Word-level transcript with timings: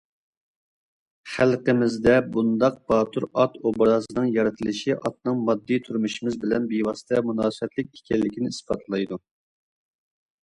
خەلقىمىزدە 1.31 2.13
بۇنداق 2.35 2.79
باتۇر 2.91 3.27
ئات 3.43 3.59
ئوبرازىنىڭ 3.69 4.25
يارىتىلىشى 4.37 4.95
ئاتنىڭ 4.95 5.43
ماددىي 5.49 5.83
تۇرمۇشىمىز 5.89 6.39
بىلەن 6.45 6.65
بىۋاسىتە 6.73 7.21
مۇناسىۋەتلىك 7.27 7.95
ئىكەنلىكىنى 8.01 8.53
ئىسپاتلايدۇ. 8.55 9.21